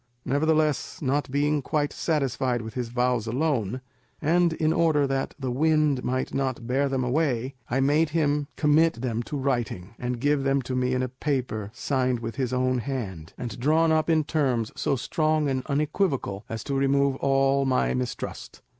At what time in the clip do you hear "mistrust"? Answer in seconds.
17.93-18.63